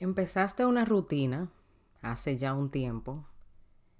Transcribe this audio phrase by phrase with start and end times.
[0.00, 1.48] Empezaste una rutina
[2.02, 3.24] hace ya un tiempo,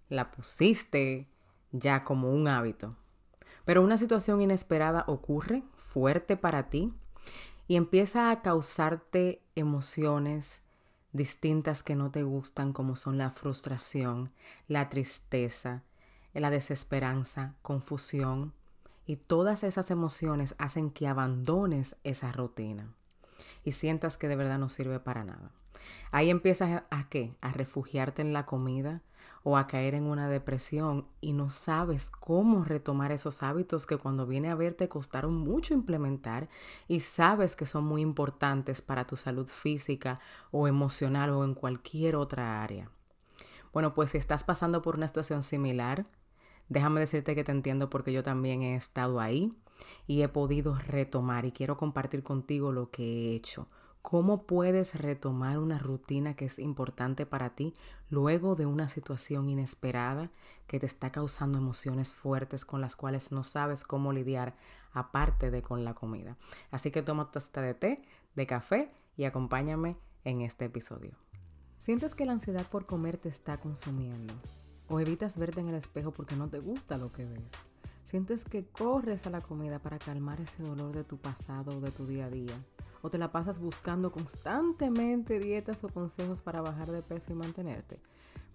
[0.09, 1.27] la pusiste
[1.73, 2.95] ya como un hábito,
[3.65, 6.95] pero una situación inesperada ocurre fuerte para ti
[7.67, 10.63] y empieza a causarte emociones
[11.13, 14.31] distintas que no te gustan como son la frustración,
[14.69, 15.83] la tristeza,
[16.33, 18.53] la desesperanza, confusión
[19.05, 22.95] y todas esas emociones hacen que abandones esa rutina
[23.65, 25.51] y sientas que de verdad no sirve para nada.
[26.11, 27.35] Ahí empiezas a qué?
[27.41, 29.03] A refugiarte en la comida
[29.43, 34.27] o a caer en una depresión y no sabes cómo retomar esos hábitos que cuando
[34.27, 36.49] viene a ver te costaron mucho implementar
[36.87, 42.17] y sabes que son muy importantes para tu salud física o emocional o en cualquier
[42.17, 42.91] otra área.
[43.73, 46.07] Bueno, pues si estás pasando por una situación similar,
[46.69, 49.53] déjame decirte que te entiendo porque yo también he estado ahí
[50.07, 53.69] y he podido retomar y quiero compartir contigo lo que he hecho
[54.03, 57.75] cómo puedes retomar una rutina que es importante para ti
[58.11, 60.31] luego de una situación inesperada
[60.67, 64.57] que te está causando emociones fuertes con las cuales no sabes cómo lidiar
[64.93, 66.37] aparte de con la comida.
[66.71, 68.03] Así que toma tu taza de té,
[68.35, 71.13] de café y acompáñame en este episodio.
[71.79, 74.35] ¿Sientes que la ansiedad por comer te está consumiendo?
[74.89, 77.51] ¿O evitas verte en el espejo porque no te gusta lo que ves?
[78.05, 81.91] ¿Sientes que corres a la comida para calmar ese dolor de tu pasado o de
[81.91, 82.55] tu día a día?
[83.03, 88.01] O te la pasas buscando constantemente dietas o consejos para bajar de peso y mantenerte?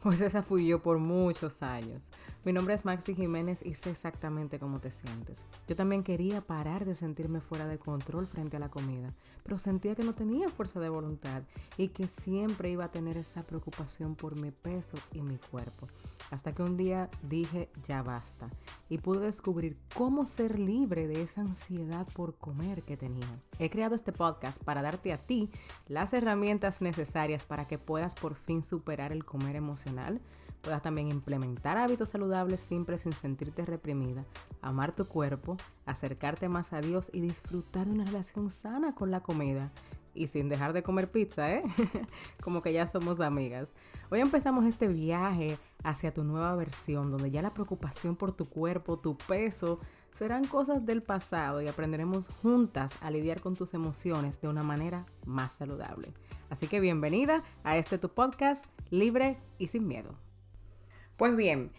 [0.02, 2.09] Pues esa fui yo por muchos años.
[2.45, 5.45] Mi nombre es Maxi Jiménez y sé exactamente cómo te sientes.
[5.66, 9.08] Yo también quería parar de sentirme fuera de control frente a la comida,
[9.44, 11.44] pero sentía que no tenía fuerza de voluntad
[11.77, 15.88] y que siempre iba a tener esa preocupación por mi peso y mi cuerpo.
[16.31, 18.49] Hasta que un día dije ya basta
[18.89, 23.38] y pude descubrir cómo ser libre de esa ansiedad por comer que tenía.
[23.58, 25.49] He creado este podcast para darte a ti
[25.88, 30.19] las herramientas necesarias para que puedas por fin superar el comer emocional
[30.64, 34.23] puedas también implementar hábitos saludables siempre sin sentirte reprimida,
[34.61, 39.20] amar tu cuerpo, acercarte más a Dios y disfrutar de una relación sana con la
[39.20, 39.71] comida.
[40.15, 41.64] Y sin dejar de comer pizza, ¿eh?
[42.43, 43.70] Como que ya somos amigas.
[44.10, 48.99] Hoy empezamos este viaje hacia tu nueva versión, donde ya la preocupación por tu cuerpo,
[48.99, 49.80] tu peso,
[50.17, 55.05] serán cosas del pasado y aprenderemos juntas a lidiar con tus emociones de una manera
[55.26, 56.14] más saludable.
[56.49, 60.15] Así que bienvenida a este tu podcast libre y sin miedo.
[61.23, 61.72] Pues bien,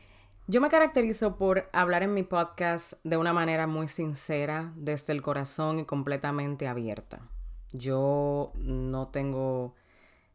[0.46, 5.20] yo me caracterizo por hablar en mi podcast de una manera muy sincera, desde el
[5.20, 7.28] corazón y completamente abierta.
[7.70, 9.74] Yo no tengo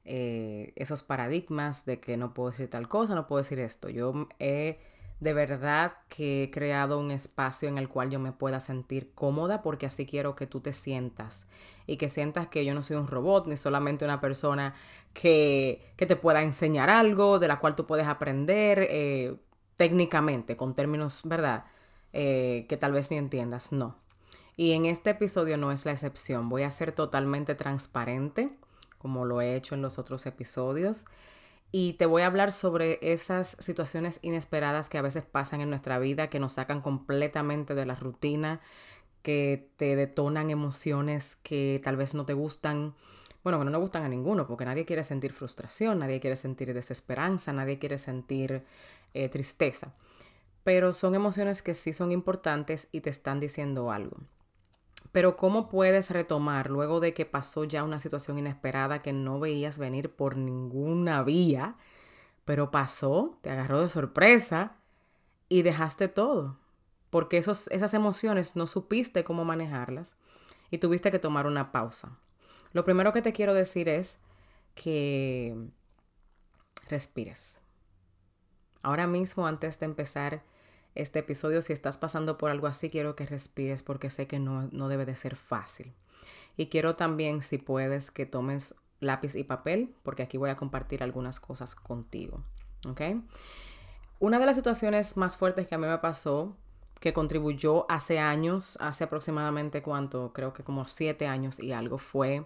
[0.06, 3.90] eh, esos paradigmas de que no puedo decir tal cosa, no puedo decir esto.
[3.90, 4.78] Yo he
[5.19, 9.62] de verdad que he creado un espacio en el cual yo me pueda sentir cómoda
[9.62, 11.47] porque así quiero que tú te sientas
[11.88, 14.75] y que sientas que yo no soy un robot ni solamente una persona
[15.13, 19.35] que, te pueda enseñar algo de la cual tú puedes aprender eh,
[19.75, 21.66] técnicamente con términos, ¿verdad?
[22.13, 23.97] Eh, que tal vez ni entiendas, no.
[24.56, 28.51] Y en este episodio no es la excepción, voy a ser totalmente transparente
[29.00, 31.06] como lo he hecho en los otros episodios
[31.72, 36.00] y te voy a hablar sobre esas situaciones inesperadas que a veces pasan en nuestra
[36.00, 38.59] vida, que nos sacan completamente de la rutina,
[39.22, 42.96] que te detonan emociones que tal vez no te gustan,
[43.44, 47.53] bueno, que no gustan a ninguno, porque nadie quiere sentir frustración, nadie quiere sentir desesperanza,
[47.53, 48.63] nadie quiere sentir
[49.13, 49.94] eh, tristeza,
[50.63, 54.18] pero son emociones que sí son importantes y te están diciendo algo.
[55.12, 59.80] Pero ¿cómo puedes retomar luego de que pasó ya una situación inesperada que no veías
[59.80, 61.75] venir por ninguna vía,
[62.46, 64.75] pero pasó, te agarró de sorpresa
[65.48, 66.58] y dejaste todo?
[67.09, 70.16] Porque esos, esas emociones no supiste cómo manejarlas
[70.69, 72.18] y tuviste que tomar una pausa.
[72.72, 74.19] Lo primero que te quiero decir es
[74.75, 75.56] que
[76.88, 77.59] respires.
[78.84, 80.44] Ahora mismo, antes de empezar
[81.02, 81.62] este episodio.
[81.62, 85.06] Si estás pasando por algo así, quiero que respires porque sé que no, no debe
[85.06, 85.94] de ser fácil.
[86.58, 91.04] Y quiero también, si puedes, que tomes lápiz y papel, porque aquí voy a compartir
[91.04, 92.44] algunas cosas contigo.
[92.88, 93.01] ¿Ok?
[94.19, 96.56] Una de las situaciones más fuertes que a mí me pasó,
[97.00, 102.45] que contribuyó hace años, hace aproximadamente cuánto, creo que como siete años y algo, fue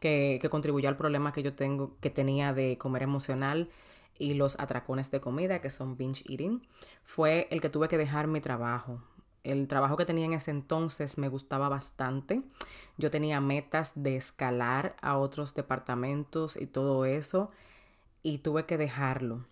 [0.00, 3.70] que, que contribuyó al problema que yo tengo, que tenía de comer emocional
[4.18, 6.66] y los atracones de comida, que son binge eating,
[7.04, 9.00] fue el que tuve que dejar mi trabajo.
[9.42, 12.42] El trabajo que tenía en ese entonces me gustaba bastante.
[12.96, 17.50] Yo tenía metas de escalar a otros departamentos y todo eso
[18.22, 19.44] y tuve que dejarlo.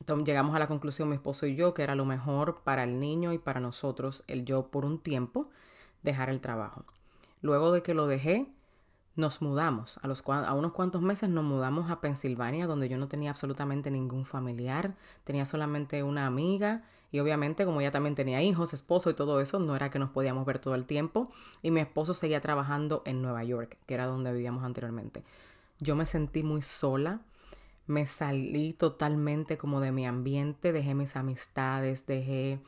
[0.00, 2.98] Entonces llegamos a la conclusión, mi esposo y yo, que era lo mejor para el
[2.98, 5.48] niño y para nosotros, el yo por un tiempo,
[6.02, 6.84] dejar el trabajo.
[7.40, 8.46] Luego de que lo dejé,
[9.16, 9.98] nos mudamos.
[10.02, 13.90] A, los, a unos cuantos meses nos mudamos a Pensilvania, donde yo no tenía absolutamente
[13.90, 14.94] ningún familiar,
[15.24, 16.82] tenía solamente una amiga
[17.12, 20.10] y obviamente como ella también tenía hijos, esposo y todo eso, no era que nos
[20.10, 21.30] podíamos ver todo el tiempo
[21.62, 25.22] y mi esposo seguía trabajando en Nueva York, que era donde vivíamos anteriormente.
[25.78, 27.20] Yo me sentí muy sola,
[27.86, 32.60] me salí totalmente como de mi ambiente, dejé mis amistades, dejé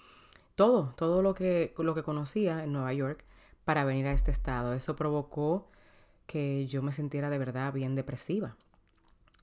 [0.55, 3.25] todo, todo lo que, lo que conocía en Nueva York
[3.65, 4.75] para venir a este estado.
[4.75, 5.69] Eso provocó
[6.27, 8.57] que yo me sintiera de verdad bien depresiva.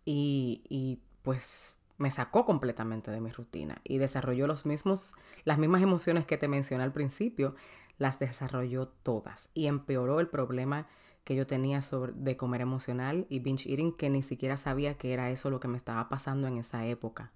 [0.05, 5.15] Y, y pues me sacó completamente de mi rutina y desarrolló los mismos,
[5.45, 7.55] las mismas emociones que te mencioné al principio,
[7.97, 10.87] las desarrolló todas y empeoró el problema
[11.23, 15.13] que yo tenía sobre, de comer emocional y binge eating que ni siquiera sabía que
[15.13, 17.31] era eso lo que me estaba pasando en esa época.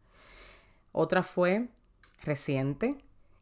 [0.92, 1.70] Otra fue
[2.24, 2.98] reciente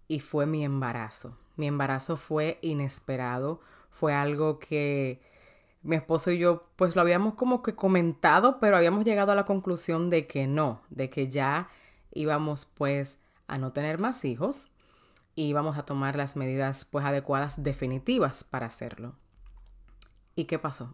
[0.08, 1.38] y fue mi embarazo.
[1.56, 5.22] Mi embarazo fue inesperado, fue algo que
[5.86, 9.46] mi esposo y yo pues lo habíamos como que comentado, pero habíamos llegado a la
[9.46, 11.70] conclusión de que no, de que ya
[12.12, 14.70] íbamos pues a no tener más hijos
[15.36, 19.14] y íbamos a tomar las medidas pues adecuadas definitivas para hacerlo.
[20.36, 20.94] ¿Y qué pasó?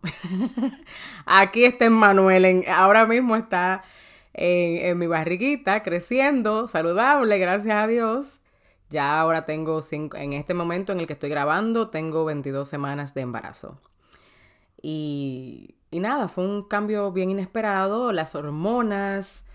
[1.25, 3.83] Aquí está Manuel, ahora mismo está
[4.33, 8.39] en, en, mi barriguita creciendo, saludable, gracias a Dios.
[8.89, 13.13] Ya ahora tengo cinco, en este momento en el que estoy grabando, tengo 22 semanas
[13.13, 13.79] de embarazo.
[14.81, 18.11] Y, nada, fue un cambio bien inesperado.
[18.11, 19.45] Las hormonas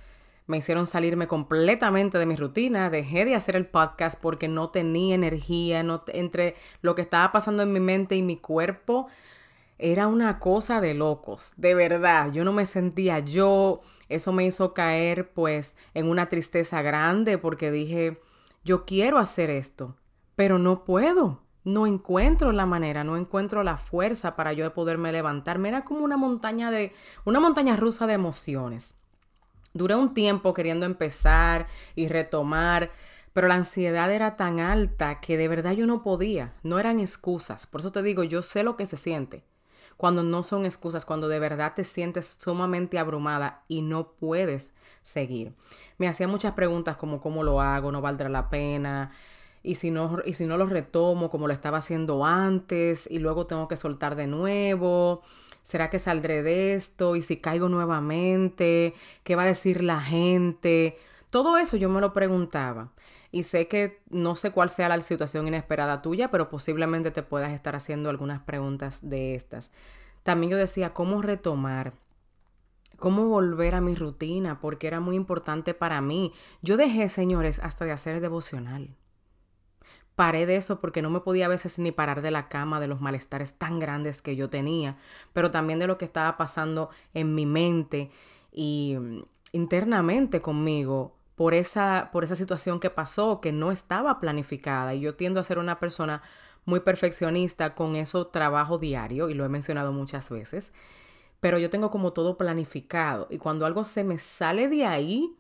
[0.47, 2.91] me hicieron salirme completamente de mi rutina.
[2.91, 5.83] Dejé de hacer el podcast porque no tenía energía.
[5.83, 9.09] No, entre lo que estaba pasando en mi mente y mi cuerpo,
[9.79, 11.53] era una cosa de locos.
[11.57, 13.81] De verdad, yo no me sentía yo.
[14.09, 18.21] Eso me hizo caer pues en una tristeza grande porque dije,
[18.65, 19.97] yo quiero hacer esto,
[20.37, 25.61] pero no puedo no encuentro la manera, no encuentro la fuerza para yo poderme levantar.
[25.67, 26.93] Era como una montaña de,
[27.25, 28.95] una montaña rusa de emociones.
[29.75, 31.67] Duré un tiempo queriendo empezar
[31.97, 32.93] y retomar,
[33.33, 36.53] pero la ansiedad era tan alta que de verdad yo no podía.
[36.63, 37.67] No eran excusas.
[37.67, 39.43] Por eso te digo, yo sé lo que se siente.
[39.97, 44.73] Cuando no son excusas, cuando de verdad te sientes sumamente abrumada y no puedes
[45.03, 45.53] seguir.
[45.99, 49.11] Me hacía muchas preguntas como cómo lo hago, no valdrá la pena,
[49.67, 53.49] y si no, y si no lo retomo como lo estaba haciendo antes y luego
[53.49, 55.23] tengo que soltar de nuevo,
[55.65, 57.17] ¿será que saldré de esto?
[57.17, 60.97] Y si caigo nuevamente, ¿qué va a decir la gente?
[61.31, 62.93] Todo eso yo me lo preguntaba.
[63.33, 67.53] Y sé que no sé cuál sea la situación inesperada tuya, pero posiblemente te puedas
[67.53, 69.73] estar haciendo algunas preguntas de estas.
[70.23, 71.93] También yo decía, ¿cómo retomar?
[72.99, 74.61] ¿Cómo volver a mi rutina?
[74.61, 76.33] Porque era muy importante para mí.
[76.63, 78.97] Yo dejé, señores, hasta de hacer devocional
[80.17, 82.89] paré de eso porque no me podía a veces ni parar de la cama de
[82.89, 84.97] los malestares tan grandes que yo tenía,
[85.35, 88.11] pero también de lo que estaba pasando en mi mente
[88.51, 89.23] y mm,
[89.53, 94.95] internamente conmigo por esa, por esa situación que pasó, que no estaba planificada.
[94.95, 96.23] Y yo tiendo a ser una persona
[96.65, 100.73] muy perfeccionista, con eso trabajo diario, y lo he mencionado muchas veces,
[101.41, 105.37] pero yo tengo como todo planificado, y cuando algo se me sale de ahí,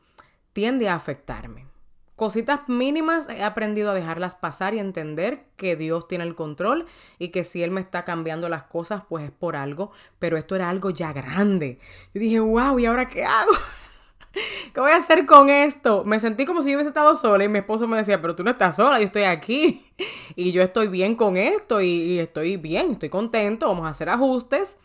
[0.52, 1.66] tiende a afectarme
[2.16, 6.86] cositas mínimas he aprendido a dejarlas pasar y entender que Dios tiene el control
[7.18, 10.56] y que si Él me está cambiando las cosas, pues es por algo, pero esto
[10.56, 11.78] era algo ya grande.
[12.14, 13.52] Yo dije, wow, ¿y ahora qué hago?
[14.72, 16.04] ¿Qué voy a hacer con esto?
[16.04, 18.42] Me sentí como si yo hubiese estado sola y mi esposo me decía, pero tú
[18.44, 19.92] no estás sola, yo estoy aquí
[20.36, 24.08] y yo estoy bien con esto y, y estoy bien, estoy contento, vamos a hacer
[24.08, 24.78] ajustes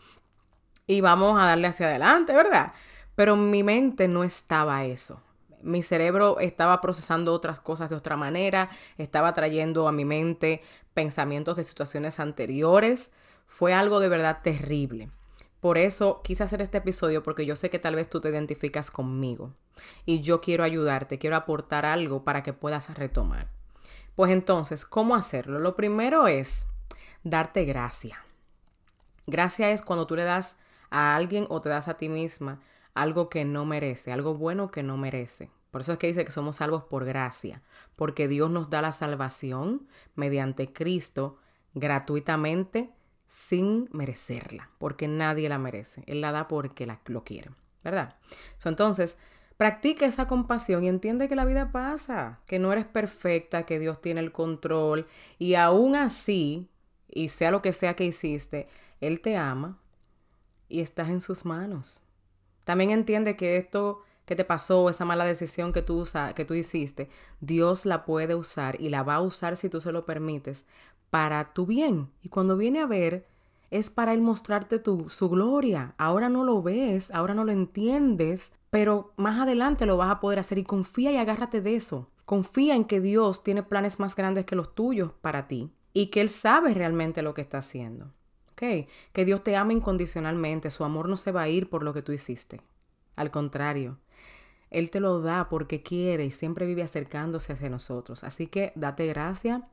[0.86, 2.74] y vamos a darle hacia adelante, ¿verdad?
[3.14, 5.22] Pero mi mente no estaba eso
[5.62, 10.62] mi cerebro estaba procesando otras cosas de otra manera, estaba trayendo a mi mente
[10.94, 13.12] pensamientos de situaciones anteriores.
[13.46, 15.10] Fue algo de verdad terrible.
[15.60, 18.90] Por eso quise hacer este episodio porque yo sé que tal vez tú te identificas
[18.90, 19.54] conmigo
[20.04, 23.48] y yo quiero ayudarte, quiero aportar algo para que puedas retomar.
[24.16, 25.58] Pues entonces, ¿cómo hacerlo?
[25.60, 26.66] Lo primero es
[27.22, 28.24] darte gracia.
[29.26, 30.56] Gracia es cuando tú le das
[30.90, 32.60] a alguien o te das a ti misma
[32.94, 35.50] algo que no merece, algo bueno que no merece.
[35.70, 37.62] Por eso es que dice que somos salvos por gracia,
[37.96, 41.38] porque Dios nos da la salvación mediante Cristo
[41.74, 42.90] gratuitamente
[43.28, 46.04] sin merecerla, porque nadie la merece.
[46.06, 47.50] Él la da porque la, lo quiere,
[47.82, 48.16] ¿verdad?
[48.64, 49.16] entonces,
[49.56, 54.02] practica esa compasión y entiende que la vida pasa, que no eres perfecta, que Dios
[54.02, 55.06] tiene el control
[55.38, 56.68] y aún así,
[57.08, 58.68] y sea lo que sea que hiciste,
[59.00, 59.78] Él te ama
[60.68, 62.02] y estás en sus manos.
[62.64, 66.54] También entiende que esto que te pasó, esa mala decisión que tú, usa, que tú
[66.54, 67.08] hiciste,
[67.40, 70.64] Dios la puede usar y la va a usar si tú se lo permites
[71.10, 72.10] para tu bien.
[72.22, 73.26] Y cuando viene a ver,
[73.70, 75.94] es para Él mostrarte su gloria.
[75.98, 80.38] Ahora no lo ves, ahora no lo entiendes, pero más adelante lo vas a poder
[80.38, 82.08] hacer y confía y agárrate de eso.
[82.24, 86.20] Confía en que Dios tiene planes más grandes que los tuyos para ti y que
[86.20, 88.12] Él sabe realmente lo que está haciendo.
[88.52, 88.88] ¿Ok?
[89.12, 92.02] Que Dios te ama incondicionalmente, su amor no se va a ir por lo que
[92.02, 92.60] tú hiciste.
[93.16, 93.98] Al contrario,
[94.70, 98.24] Él te lo da porque quiere y siempre vive acercándose hacia nosotros.
[98.24, 99.68] Así que date gracia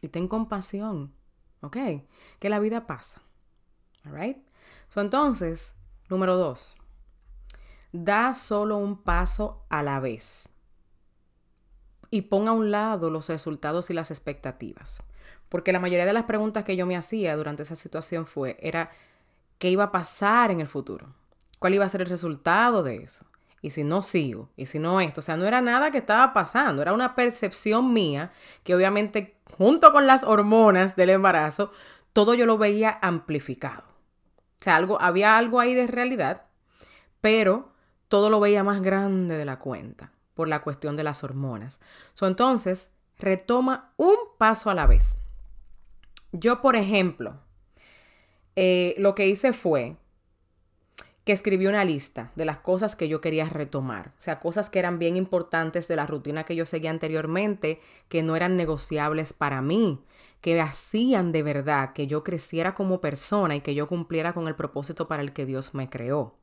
[0.00, 1.12] y ten compasión.
[1.60, 1.76] ¿Ok?
[2.38, 3.22] Que la vida pasa.
[4.04, 4.36] ¿All
[4.88, 5.74] So, entonces,
[6.10, 6.76] número dos,
[7.92, 10.48] da solo un paso a la vez
[12.10, 15.02] y ponga a un lado los resultados y las expectativas.
[15.52, 18.88] Porque la mayoría de las preguntas que yo me hacía durante esa situación fue, era,
[19.58, 21.14] ¿qué iba a pasar en el futuro?
[21.58, 23.26] ¿Cuál iba a ser el resultado de eso?
[23.60, 26.32] Y si no sigo, y si no esto, o sea, no era nada que estaba
[26.32, 28.32] pasando, era una percepción mía
[28.64, 31.70] que obviamente junto con las hormonas del embarazo,
[32.14, 33.84] todo yo lo veía amplificado.
[34.58, 36.46] O sea, algo, había algo ahí de realidad,
[37.20, 37.74] pero
[38.08, 41.82] todo lo veía más grande de la cuenta por la cuestión de las hormonas.
[42.14, 45.18] So, entonces, retoma un paso a la vez.
[46.32, 47.38] Yo, por ejemplo,
[48.56, 49.96] eh, lo que hice fue
[51.24, 54.78] que escribí una lista de las cosas que yo quería retomar, o sea, cosas que
[54.78, 59.60] eran bien importantes de la rutina que yo seguía anteriormente, que no eran negociables para
[59.60, 60.00] mí,
[60.40, 64.56] que hacían de verdad que yo creciera como persona y que yo cumpliera con el
[64.56, 66.34] propósito para el que Dios me creó.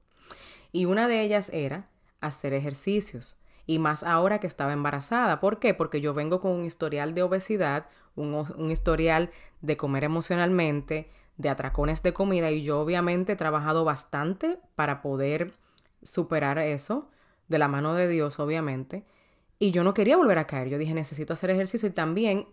[0.72, 1.90] Y una de ellas era
[2.22, 3.39] hacer ejercicios
[3.70, 5.40] y más ahora que estaba embarazada.
[5.40, 5.76] ¿Por qué?
[5.76, 7.86] Porque yo vengo con un historial de obesidad,
[8.16, 9.30] un, historial
[9.62, 15.54] de comer emocionalmente, de atracones de comida y yo obviamente he trabajado bastante para poder
[16.02, 17.12] superar eso,
[17.48, 19.06] de la mano de Dios obviamente.
[19.60, 22.48] Y yo no quería volver a caer, yo dije necesito hacer ejercicio y también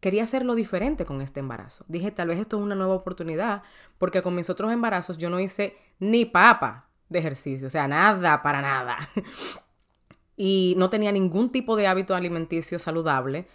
[0.00, 1.84] quería hacerlo diferente con este embarazo.
[1.86, 3.62] Dije tal vez esto es una nueva oportunidad
[3.98, 8.42] porque con mis otros embarazos yo no hice ni papa de ejercicio, o sea, nada
[8.42, 8.98] para nada.
[10.36, 13.48] y no tenía ningún tipo de hábito alimenticio saludable,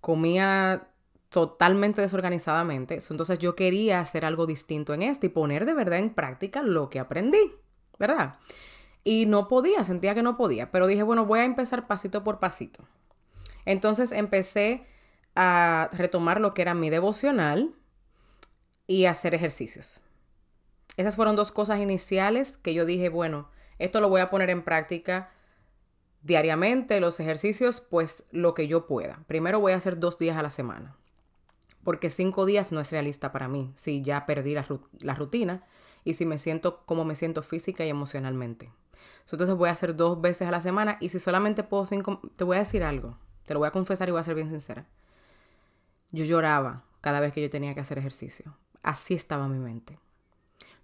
[0.00, 0.88] comía
[1.28, 2.98] totalmente desorganizadamente.
[3.10, 6.90] Entonces yo quería hacer algo distinto en esto y poner de verdad en práctica lo
[6.90, 7.52] que aprendí,
[7.98, 8.36] ¿verdad?
[9.02, 12.38] Y no podía, sentía que no podía, pero dije, bueno, voy a empezar pasito por
[12.38, 12.84] pasito.
[13.64, 14.86] Entonces empecé
[15.34, 17.74] a retomar lo que era mi devocional
[18.86, 20.02] y hacer ejercicios.
[20.96, 23.48] Esas fueron dos cosas iniciales que yo dije, bueno,
[23.78, 25.30] esto lo voy a poner en práctica
[26.24, 29.22] diariamente los ejercicios, pues lo que yo pueda.
[29.26, 30.96] Primero voy a hacer dos días a la semana,
[31.84, 35.64] porque cinco días no es realista para mí, si ya perdí la, rutina
[36.02, 38.72] y si me siento como me siento física y emocionalmente.
[39.30, 42.44] Entonces voy a hacer dos veces a la semana y si solamente puedo cinco, te
[42.44, 44.86] voy a decir algo, te lo voy a confesar y voy a ser bien sincera.
[46.10, 48.56] Yo lloraba cada vez que yo tenía que hacer ejercicio.
[48.82, 49.98] Así estaba mi mente.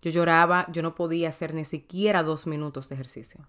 [0.03, 3.47] Yo lloraba, yo no podía hacer ni siquiera dos minutos de ejercicio.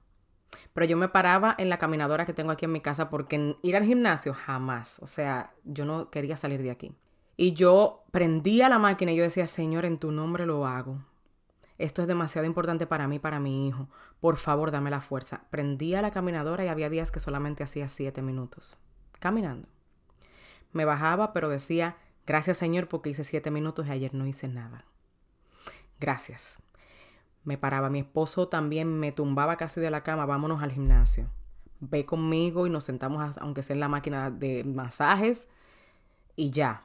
[0.74, 3.76] Pero yo me paraba en la caminadora que tengo aquí en mi casa porque ir
[3.76, 5.00] al gimnasio jamás.
[5.00, 6.96] O sea, yo no quería salir de aquí.
[7.36, 11.04] Y yo prendía la máquina y yo decía, Señor, en tu nombre lo hago.
[11.78, 13.90] Esto es demasiado importante para mí, para mi hijo.
[14.20, 15.46] Por favor, dame la fuerza.
[15.50, 18.80] Prendía la caminadora y había días que solamente hacía siete minutos.
[19.20, 19.68] Caminando.
[20.72, 24.86] Me bajaba, pero decía, gracias Señor porque hice siete minutos y ayer no hice nada.
[26.00, 26.60] Gracias
[27.44, 27.90] me paraba.
[27.90, 31.30] Mi esposo también me tumbaba casi de la cama, vámonos al gimnasio.
[31.80, 35.48] Ve conmigo y nos sentamos, aunque sea en la máquina de masajes,
[36.36, 36.84] y ya.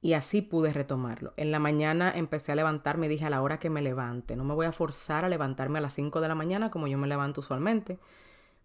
[0.00, 1.32] Y así pude retomarlo.
[1.36, 4.36] En la mañana empecé a levantarme y dije a la hora que me levante.
[4.36, 6.98] No me voy a forzar a levantarme a las 5 de la mañana como yo
[6.98, 7.98] me levanto usualmente,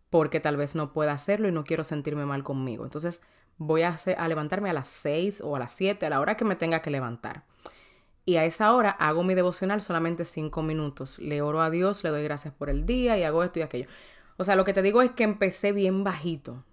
[0.09, 2.83] porque tal vez no pueda hacerlo y no quiero sentirme mal conmigo.
[2.83, 3.21] Entonces
[3.57, 6.43] voy a, a levantarme a las 6 o a las 7, a la hora que
[6.43, 7.45] me tenga que levantar.
[8.29, 11.17] Y a esa hora hago mi devocional solamente cinco minutos.
[11.17, 13.87] Le oro a Dios, le doy gracias por el día y hago esto y aquello.
[14.37, 16.63] O sea, lo que te digo es que empecé bien bajito,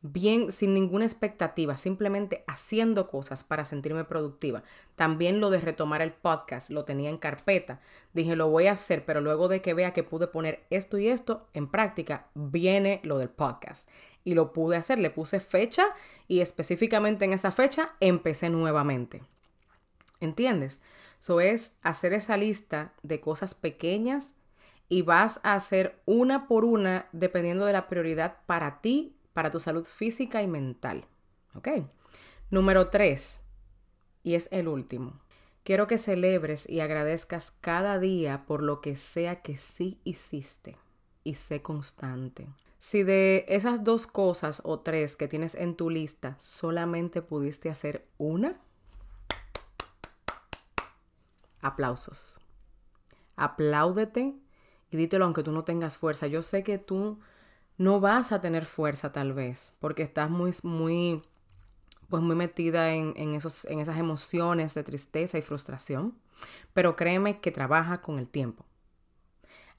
[0.00, 4.62] bien sin ninguna expectativa, simplemente haciendo cosas para sentirme productiva.
[4.94, 7.80] También lo de retomar el podcast, lo tenía en carpeta.
[8.12, 11.08] Dije, lo voy a hacer, pero luego de que vea que pude poner esto y
[11.08, 13.88] esto en práctica, viene lo del podcast.
[14.22, 15.84] Y lo pude hacer, le puse fecha
[16.28, 19.22] y específicamente en esa fecha empecé nuevamente.
[20.22, 20.80] ¿Entiendes?
[21.20, 24.34] Eso es hacer esa lista de cosas pequeñas
[24.88, 29.58] y vas a hacer una por una dependiendo de la prioridad para ti, para tu
[29.58, 31.04] salud física y mental.
[31.54, 31.68] ¿Ok?
[32.50, 33.40] Número tres,
[34.22, 35.20] y es el último.
[35.64, 40.76] Quiero que celebres y agradezcas cada día por lo que sea que sí hiciste
[41.24, 42.48] y sé constante.
[42.78, 48.06] Si de esas dos cosas o tres que tienes en tu lista solamente pudiste hacer
[48.18, 48.60] una,
[51.62, 52.40] aplausos.
[53.36, 54.34] Apláudete
[54.90, 56.26] y dítelo aunque tú no tengas fuerza.
[56.26, 57.18] Yo sé que tú
[57.78, 61.22] no vas a tener fuerza tal vez porque estás muy, muy,
[62.08, 66.18] pues muy metida en, esos, en esas emociones de tristeza y frustración.
[66.74, 68.66] Pero créeme que trabaja con el tiempo.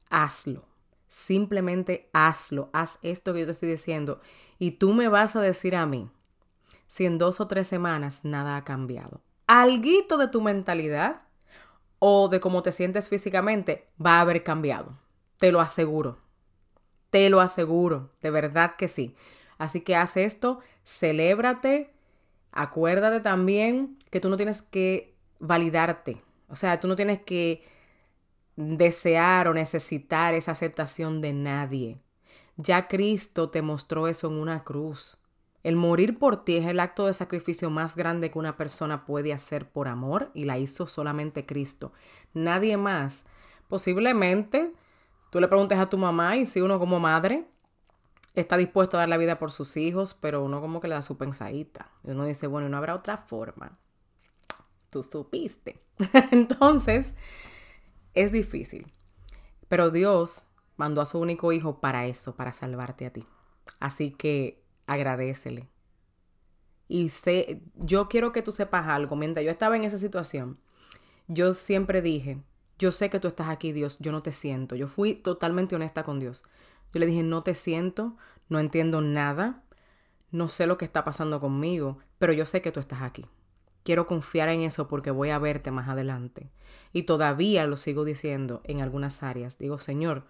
[0.09, 0.65] Hazlo.
[1.07, 2.69] Simplemente hazlo.
[2.73, 4.19] Haz esto que yo te estoy diciendo.
[4.57, 6.09] Y tú me vas a decir a mí
[6.87, 9.21] si en dos o tres semanas nada ha cambiado.
[9.47, 11.23] Alguito de tu mentalidad
[12.05, 14.99] o de cómo te sientes físicamente va a haber cambiado.
[15.37, 16.17] Te lo aseguro.
[17.11, 18.09] Te lo aseguro.
[18.21, 19.15] De verdad que sí.
[19.57, 21.93] Así que haz esto, celébrate.
[22.51, 26.21] Acuérdate también que tú no tienes que validarte.
[26.49, 27.63] O sea, tú no tienes que
[28.57, 32.01] desear o necesitar esa aceptación de nadie.
[32.57, 35.17] Ya Cristo te mostró eso en una cruz.
[35.63, 39.31] El morir por ti es el acto de sacrificio más grande que una persona puede
[39.31, 41.93] hacer por amor y la hizo solamente Cristo.
[42.33, 43.25] Nadie más.
[43.69, 44.73] Posiblemente
[45.29, 47.47] tú le preguntes a tu mamá y si uno como madre
[48.35, 51.01] está dispuesto a dar la vida por sus hijos, pero uno como que le da
[51.01, 51.89] su pensadita.
[52.03, 53.77] Y uno dice, bueno, no habrá otra forma.
[54.89, 55.81] Tú supiste.
[56.31, 57.15] Entonces,
[58.13, 58.91] es difícil.
[59.69, 63.25] Pero Dios mandó a su único hijo para eso, para salvarte a ti.
[63.79, 65.69] Así que agradecele.
[66.87, 69.15] Y sé, yo quiero que tú sepas algo.
[69.15, 70.59] Mientras yo estaba en esa situación,
[71.27, 72.41] yo siempre dije,
[72.77, 74.75] yo sé que tú estás aquí, Dios, yo no te siento.
[74.75, 76.43] Yo fui totalmente honesta con Dios.
[76.93, 78.17] Yo le dije, no te siento,
[78.49, 79.63] no entiendo nada,
[80.31, 83.25] no sé lo que está pasando conmigo, pero yo sé que tú estás aquí.
[83.83, 86.51] Quiero confiar en eso porque voy a verte más adelante.
[86.91, 89.57] Y todavía lo sigo diciendo en algunas áreas.
[89.57, 90.25] Digo, Señor,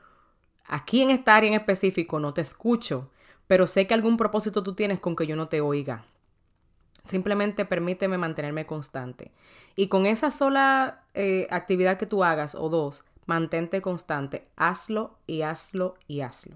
[0.65, 3.11] aquí en esta área en específico no te escucho,
[3.47, 6.05] pero sé que algún propósito tú tienes con que yo no te oiga.
[7.03, 9.31] Simplemente permíteme mantenerme constante.
[9.75, 14.47] Y con esa sola eh, actividad que tú hagas, o dos, mantente constante.
[14.55, 16.55] Hazlo y hazlo y hazlo.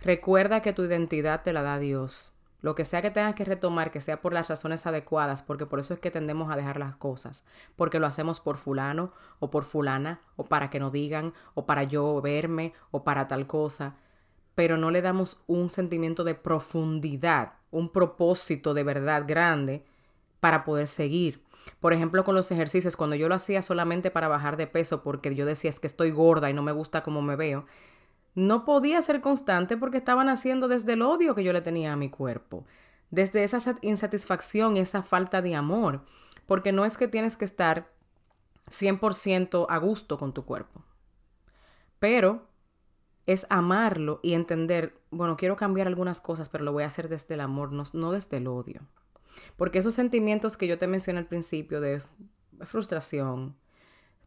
[0.00, 2.32] Recuerda que tu identidad te la da Dios.
[2.62, 5.80] Lo que sea que tengas que retomar, que sea por las razones adecuadas, porque por
[5.80, 7.42] eso es que tendemos a dejar las cosas,
[7.74, 11.84] porque lo hacemos por fulano o por fulana, o para que nos digan, o para
[11.84, 13.96] yo verme, o para tal cosa
[14.60, 19.86] pero no le damos un sentimiento de profundidad, un propósito de verdad grande
[20.38, 21.42] para poder seguir.
[21.80, 25.34] Por ejemplo, con los ejercicios, cuando yo lo hacía solamente para bajar de peso, porque
[25.34, 27.64] yo decía es que estoy gorda y no me gusta cómo me veo,
[28.34, 31.96] no podía ser constante porque estaban haciendo desde el odio que yo le tenía a
[31.96, 32.66] mi cuerpo,
[33.08, 36.04] desde esa insatisfacción, esa falta de amor,
[36.44, 37.90] porque no es que tienes que estar
[38.68, 40.84] 100% a gusto con tu cuerpo,
[41.98, 42.49] pero
[43.32, 47.34] es amarlo y entender, bueno, quiero cambiar algunas cosas, pero lo voy a hacer desde
[47.34, 48.80] el amor, no, desde el odio.
[49.56, 52.02] Porque esos sentimientos que yo te mencioné al principio de
[52.62, 53.56] frustración,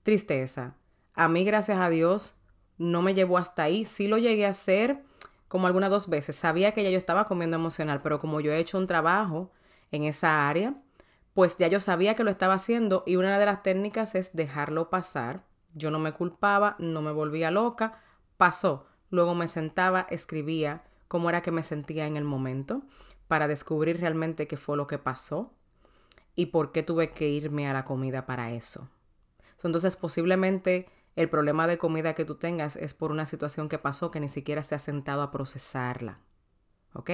[0.03, 0.75] tristeza,
[1.15, 2.35] a mí, gracias a Dios,
[2.77, 3.85] no me llevó hasta ahí.
[3.85, 5.03] Sí lo llegué a hacer
[5.47, 6.35] como algunas dos veces.
[6.35, 9.51] Sabía que ya yo estaba comiendo emocional, pero como yo he hecho un trabajo
[9.91, 10.75] en esa área,
[11.33, 14.89] pues ya yo sabía que lo estaba haciendo y una de las técnicas es dejarlo
[14.89, 15.43] pasar.
[15.73, 17.99] Yo no me culpaba, no me volvía loca,
[18.37, 18.87] pasó.
[19.13, 22.81] Luego me sentaba, escribía cómo era que me sentía en el momento
[23.27, 25.53] para descubrir realmente qué fue lo que pasó
[26.35, 28.89] y por qué tuve que irme a la comida para eso.
[29.63, 34.09] Entonces posiblemente el problema de comida que tú tengas es por una situación que pasó
[34.09, 36.17] que ni siquiera se ha sentado a procesarla.
[36.93, 37.11] ¿Ok?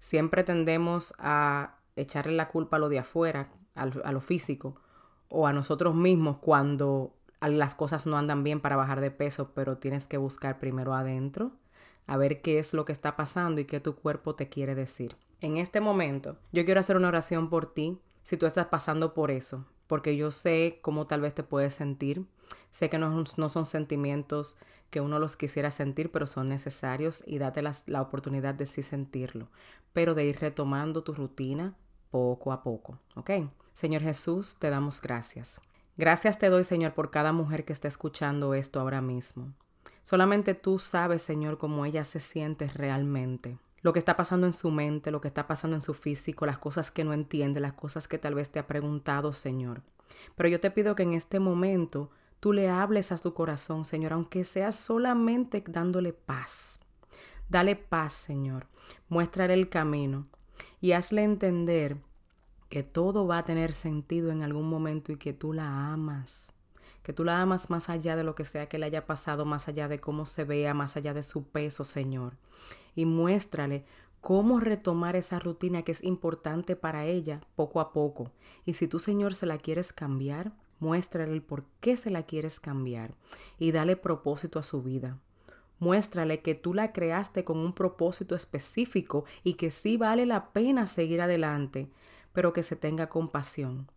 [0.00, 4.80] Siempre tendemos a echarle la culpa a lo de afuera, a lo físico,
[5.28, 9.78] o a nosotros mismos cuando las cosas no andan bien para bajar de peso, pero
[9.78, 11.52] tienes que buscar primero adentro,
[12.06, 15.16] a ver qué es lo que está pasando y qué tu cuerpo te quiere decir.
[15.40, 19.30] En este momento, yo quiero hacer una oración por ti si tú estás pasando por
[19.30, 22.26] eso, porque yo sé cómo tal vez te puedes sentir.
[22.70, 24.56] Sé que no, son sentimientos
[24.90, 28.82] que uno los quisiera sentir, pero son necesarios y date la, la oportunidad de sí
[28.82, 29.48] sentirlo,
[29.92, 31.76] pero de ir retomando tu rutina
[32.10, 33.30] poco a poco, ¿ok?
[33.74, 35.60] Señor Jesús, te damos gracias.
[35.98, 39.52] Gracias te doy, Señor, por cada mujer que está escuchando esto ahora mismo.
[40.04, 43.58] Solamente tú sabes, Señor, cómo ella se siente realmente.
[43.82, 46.58] Lo que está pasando en su mente, lo que está pasando en su físico, las
[46.58, 49.82] cosas que no entiende, las cosas que tal vez te ha preguntado, Señor.
[50.36, 54.12] Pero yo te pido que en este momento tú le hables a su corazón, Señor,
[54.12, 56.78] aunque sea solamente dándole paz.
[57.48, 58.68] Dale paz, Señor.
[59.08, 60.28] Muéstrale el camino
[60.80, 61.96] y hazle entender
[62.68, 66.52] que todo va a tener sentido en algún momento y que tú la amas.
[67.02, 69.68] Que tú la amas más allá de lo que sea que le haya pasado, más
[69.68, 72.36] allá de cómo se vea, más allá de su peso, Señor.
[72.94, 73.84] Y muéstrale
[74.20, 78.32] cómo retomar esa rutina que es importante para ella poco a poco.
[78.66, 82.60] Y si tú, Señor, se la quieres cambiar, Muéstrale el por qué se la quieres
[82.60, 83.14] cambiar
[83.58, 85.18] y dale propósito a su vida.
[85.80, 90.86] Muéstrale que tú la creaste con un propósito específico y que sí vale la pena
[90.86, 91.88] seguir adelante,
[92.38, 93.88] pero que se tenga compasión.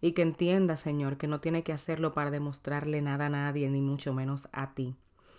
[0.00, 3.80] Y que entienda, Señor, que no tiene que hacerlo para demostrarle nada a nadie, ni
[3.80, 4.94] mucho menos a ti.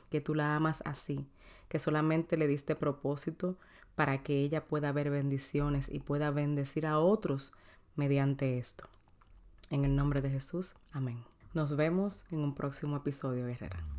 [0.09, 1.25] Que tú la amas así,
[1.69, 3.55] que solamente le diste propósito
[3.95, 7.53] para que ella pueda ver bendiciones y pueda bendecir a otros
[7.95, 8.89] mediante esto.
[9.69, 11.23] En el nombre de Jesús, amén.
[11.53, 13.98] Nos vemos en un próximo episodio, guerrera.